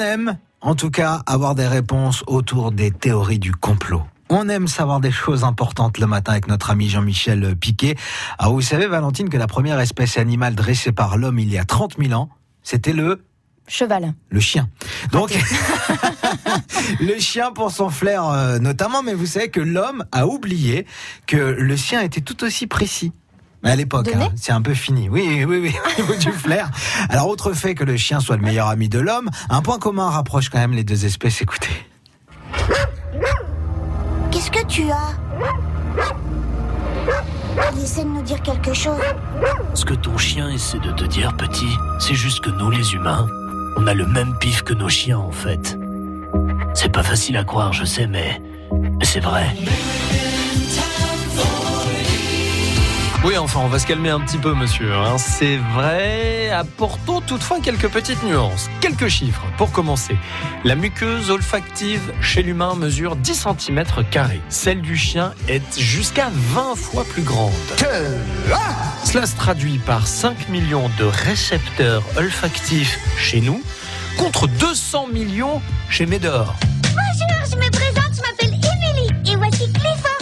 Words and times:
aime, 0.00 0.38
en 0.60 0.74
tout 0.74 0.90
cas, 0.90 1.22
avoir 1.26 1.54
des 1.54 1.66
réponses 1.66 2.24
autour 2.26 2.72
des 2.72 2.90
théories 2.90 3.38
du 3.38 3.52
complot. 3.52 4.02
On 4.28 4.48
aime 4.48 4.68
savoir 4.68 5.00
des 5.00 5.10
choses 5.10 5.44
importantes 5.44 5.98
le 5.98 6.06
matin 6.06 6.32
avec 6.32 6.46
notre 6.46 6.70
ami 6.70 6.88
Jean-Michel 6.88 7.56
Piquet. 7.56 7.96
Alors 8.38 8.54
vous 8.54 8.60
savez, 8.60 8.86
Valentine, 8.86 9.28
que 9.28 9.36
la 9.36 9.46
première 9.46 9.80
espèce 9.80 10.18
animale 10.18 10.54
dressée 10.54 10.92
par 10.92 11.16
l'homme 11.16 11.38
il 11.38 11.52
y 11.52 11.58
a 11.58 11.64
30 11.64 11.96
000 11.98 12.12
ans, 12.12 12.28
c'était 12.62 12.92
le 12.92 13.24
Cheval. 13.66 14.14
le 14.30 14.40
chien. 14.40 14.68
Donc, 15.12 15.30
le 17.00 17.20
chien 17.20 17.52
pour 17.52 17.70
son 17.70 17.88
flair 17.88 18.24
euh, 18.28 18.58
notamment, 18.58 19.02
mais 19.04 19.14
vous 19.14 19.26
savez 19.26 19.48
que 19.48 19.60
l'homme 19.60 20.04
a 20.10 20.26
oublié 20.26 20.86
que 21.28 21.36
le 21.36 21.76
sien 21.76 22.00
était 22.00 22.20
tout 22.20 22.42
aussi 22.42 22.66
précis. 22.66 23.12
Mais 23.62 23.70
à 23.70 23.76
l'époque, 23.76 24.08
hein, 24.14 24.28
c'est 24.36 24.52
un 24.52 24.62
peu 24.62 24.74
fini. 24.74 25.08
Oui, 25.08 25.44
oui, 25.46 25.58
oui, 25.62 25.74
au 25.98 26.00
niveau 26.00 26.14
du 26.14 26.32
flair. 26.32 26.70
Alors, 27.10 27.28
autre 27.28 27.52
fait 27.52 27.74
que 27.74 27.84
le 27.84 27.96
chien 27.96 28.20
soit 28.20 28.36
le 28.36 28.42
meilleur 28.42 28.68
ami 28.68 28.88
de 28.88 28.98
l'homme, 28.98 29.28
un 29.50 29.60
point 29.60 29.78
commun 29.78 30.08
rapproche 30.08 30.48
quand 30.48 30.58
même 30.58 30.72
les 30.72 30.84
deux 30.84 31.04
espèces. 31.04 31.42
Écoutez. 31.42 31.68
Qu'est-ce 34.30 34.50
que 34.50 34.64
tu 34.66 34.90
as? 34.90 35.14
Il 37.74 37.82
essaie 37.82 38.04
de 38.04 38.08
nous 38.08 38.22
dire 38.22 38.40
quelque 38.42 38.72
chose. 38.72 39.00
Ce 39.74 39.84
que 39.84 39.94
ton 39.94 40.16
chien 40.16 40.48
essaie 40.50 40.78
de 40.78 40.92
te 40.92 41.04
dire, 41.04 41.36
petit, 41.36 41.68
c'est 41.98 42.14
juste 42.14 42.40
que 42.40 42.50
nous, 42.50 42.70
les 42.70 42.94
humains, 42.94 43.26
on 43.76 43.86
a 43.86 43.94
le 43.94 44.06
même 44.06 44.36
pif 44.38 44.62
que 44.62 44.72
nos 44.72 44.88
chiens, 44.88 45.18
en 45.18 45.32
fait. 45.32 45.78
C'est 46.74 46.92
pas 46.92 47.02
facile 47.02 47.36
à 47.36 47.44
croire, 47.44 47.72
je 47.72 47.84
sais, 47.84 48.06
mais, 48.06 48.40
mais 48.72 49.04
c'est 49.04 49.20
vrai. 49.20 49.46
Oui, 53.22 53.36
enfin, 53.36 53.60
on 53.62 53.68
va 53.68 53.78
se 53.78 53.86
calmer 53.86 54.08
un 54.08 54.20
petit 54.20 54.38
peu, 54.38 54.54
monsieur. 54.54 54.94
hein. 54.94 55.18
C'est 55.18 55.58
vrai. 55.74 56.48
Apportons 56.50 57.20
toutefois 57.20 57.60
quelques 57.60 57.88
petites 57.88 58.22
nuances. 58.22 58.70
Quelques 58.80 59.08
chiffres 59.08 59.44
pour 59.58 59.72
commencer. 59.72 60.16
La 60.64 60.74
muqueuse 60.74 61.30
olfactive 61.30 62.00
chez 62.22 62.42
l'humain 62.42 62.74
mesure 62.74 63.16
10 63.16 63.46
cm. 63.58 63.84
Celle 64.48 64.80
du 64.80 64.96
chien 64.96 65.34
est 65.48 65.78
jusqu'à 65.78 66.30
20 66.32 66.74
fois 66.76 67.04
plus 67.04 67.22
grande. 67.22 67.52
Cela 69.04 69.26
se 69.26 69.36
traduit 69.36 69.76
par 69.78 70.06
5 70.06 70.48
millions 70.48 70.90
de 70.98 71.04
récepteurs 71.04 72.02
olfactifs 72.16 72.98
chez 73.18 73.42
nous 73.42 73.62
contre 74.16 74.46
200 74.48 75.08
millions 75.12 75.60
chez 75.90 76.06
Médor. 76.06 76.54
Bonjour, 76.82 77.44
je 77.50 77.56
me 77.56 77.70
présente, 77.70 78.14
je 78.16 78.22
m'appelle 78.22 78.54
Emily. 78.54 79.30
Et 79.30 79.36
voici 79.36 79.70
Clifford, 79.72 80.19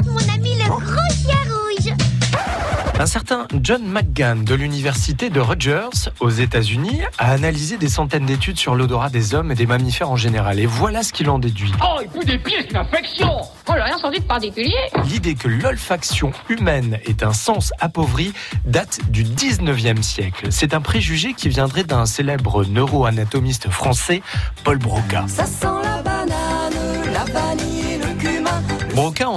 Un 3.00 3.06
certain 3.06 3.46
John 3.62 3.86
McGann 3.86 4.42
de 4.42 4.56
l'université 4.56 5.30
de 5.30 5.38
Rutgers 5.38 6.10
aux 6.18 6.30
États-Unis 6.30 7.00
a 7.18 7.30
analysé 7.30 7.77
des 7.77 7.88
centaines 7.88 8.27
d'études 8.27 8.58
sur 8.58 8.74
l'odorat 8.74 9.08
des 9.08 9.36
hommes 9.36 9.52
et 9.52 9.54
des 9.54 9.66
mammifères 9.66 10.10
en 10.10 10.16
général. 10.16 10.58
Et 10.58 10.66
voilà 10.66 11.04
ce 11.04 11.12
qu'il 11.12 11.30
en 11.30 11.38
déduit. 11.38 11.70
Oh, 11.80 12.00
il 12.02 12.08
pue 12.08 12.26
des 12.26 12.38
pieds, 12.38 12.56
c'est 12.60 12.70
une 12.70 12.76
infection 12.78 13.30
Oh, 13.69 13.72
j'ai 13.76 13.82
rien 13.82 13.98
senti 13.98 14.19
de 14.19 14.24
particulier 14.24 14.74
L'idée 15.04 15.36
que 15.36 15.46
l'olfaction 15.46 16.32
humaine 16.48 16.98
est 17.04 17.22
un 17.22 17.32
sens 17.32 17.72
appauvri 17.78 18.32
date 18.64 18.98
du 19.10 19.22
19e 19.22 20.02
siècle. 20.02 20.48
C'est 20.50 20.74
un 20.74 20.80
préjugé 20.80 21.34
qui 21.34 21.48
viendrait 21.48 21.84
d'un 21.84 22.04
célèbre 22.04 22.64
neuroanatomiste 22.64 23.69
français, 23.70 24.22
Paul 24.64 24.78
Broca. 24.78 25.24
Ça 25.28 25.46
sent 25.46 25.66
la 25.84 26.08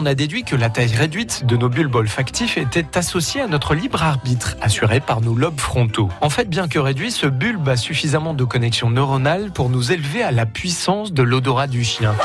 En 0.01 0.07
a 0.07 0.15
déduit 0.15 0.43
que 0.43 0.55
la 0.55 0.71
taille 0.71 0.95
réduite 0.95 1.45
de 1.45 1.55
nos 1.55 1.69
bulbes 1.69 1.93
olfactifs 1.93 2.57
était 2.57 2.97
associée 2.97 3.39
à 3.41 3.47
notre 3.47 3.75
libre 3.75 4.01
arbitre, 4.01 4.57
assuré 4.59 4.99
par 4.99 5.21
nos 5.21 5.35
lobes 5.35 5.59
frontaux. 5.59 6.09
En 6.21 6.31
fait, 6.31 6.49
bien 6.49 6.67
que 6.67 6.79
réduit, 6.79 7.11
ce 7.11 7.27
bulbe 7.27 7.69
a 7.69 7.77
suffisamment 7.77 8.33
de 8.33 8.43
connexions 8.43 8.89
neuronales 8.89 9.51
pour 9.51 9.69
nous 9.69 9.91
élever 9.91 10.23
à 10.23 10.31
la 10.31 10.47
puissance 10.47 11.13
de 11.13 11.21
l'odorat 11.21 11.67
du 11.67 11.83
chien. 11.83 12.15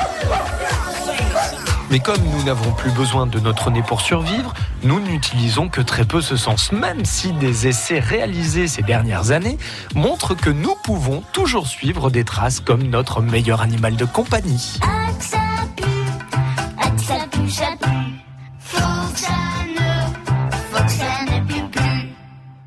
Mais 1.90 1.98
comme 1.98 2.22
nous 2.32 2.44
n'avons 2.44 2.72
plus 2.72 2.90
besoin 2.92 3.26
de 3.26 3.38
notre 3.40 3.70
nez 3.70 3.82
pour 3.82 4.00
survivre, 4.00 4.54
nous 4.82 4.98
n'utilisons 4.98 5.68
que 5.68 5.82
très 5.82 6.06
peu 6.06 6.22
ce 6.22 6.36
sens, 6.36 6.72
même 6.72 7.04
si 7.04 7.32
des 7.32 7.66
essais 7.66 7.98
réalisés 7.98 8.68
ces 8.68 8.82
dernières 8.82 9.32
années 9.32 9.58
montrent 9.94 10.34
que 10.34 10.48
nous 10.48 10.76
pouvons 10.82 11.22
toujours 11.34 11.66
suivre 11.66 12.08
des 12.08 12.24
traces 12.24 12.60
comme 12.60 12.84
notre 12.84 13.20
meilleur 13.20 13.60
animal 13.60 13.96
de 13.96 14.06
compagnie. 14.06 14.78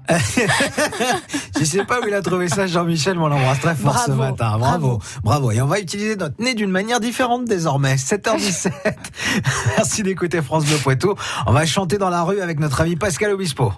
Je 1.60 1.64
sais 1.64 1.84
pas 1.86 2.00
où 2.02 2.08
il 2.08 2.14
a 2.14 2.22
trouvé 2.22 2.50
ça, 2.50 2.68
Jean-Michel, 2.68 3.18
mais 3.18 3.24
on 3.24 3.28
l'embrasse 3.28 3.60
très 3.60 3.76
fort 3.76 3.98
ce 4.00 4.12
Bravo, 4.12 4.32
matin. 4.32 4.58
Bravo, 4.58 5.00
bravo. 5.24 5.52
Et 5.52 5.62
on 5.62 5.68
va 5.68 5.80
utiliser 5.80 6.16
notre 6.16 6.42
nez 6.42 6.54
d'une 6.56 6.72
manière 6.72 7.00
différente 7.00 7.46
désormais. 7.46 7.96
7h17. 7.96 8.72
Merci 9.78 10.04
d'écouter 10.04 10.42
France 10.42 10.66
Bleu 10.66 10.78
Poitou. 10.78 11.16
On 11.46 11.52
va 11.52 11.66
chanter 11.66 11.98
dans 11.98 12.10
la 12.10 12.24
rue 12.24 12.42
avec 12.42 12.60
notre 12.60 12.82
ami 12.82 12.96
Pascal 12.96 13.32
Obispo. 13.32 13.74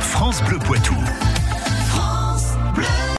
France 0.00 0.42
Bleu 0.42 0.58
Poitou. 0.58 0.94